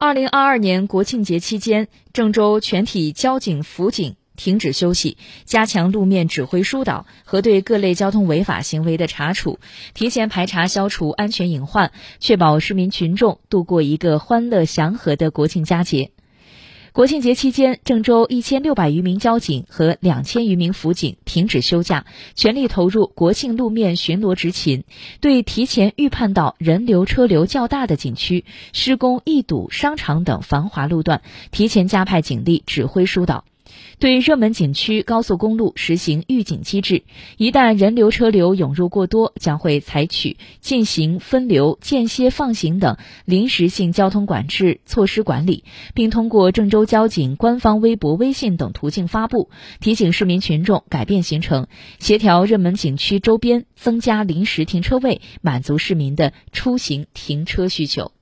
[0.00, 9.58] 二零二二年国庆节期间，郑州全体交警辅警停止休息，加强路面指挥疏导和对各类交通违法行为的查处，
[9.94, 11.90] 提前排查消除安全隐患，
[12.20, 16.12] 确保市民群众度过一个欢乐祥和的国庆佳节。
[16.92, 24.84] 国庆节期间，郑州一千六百余名交警和两千余名辅警停止休假，全力投入国庆路面巡逻执勤，
[25.20, 31.22] 对提前预判到人流车流较大的景区、施工易堵商场等繁华路段，
[31.52, 33.44] 提前加派警力指挥疏导。
[33.98, 37.02] 对热门景区、高速公路实行预警机制，
[37.36, 45.64] 一旦人流车流涌入过多，将会采取进行分流、间歇放行等临时性交通管制措施管理，
[45.94, 49.50] 并通过郑州交警官方微博、微信等途径发布，
[49.80, 51.66] 提醒市民群众改变行程，
[51.98, 58.12] 协调热门景区周边增加临时停车位，满足市民的出行停车需求。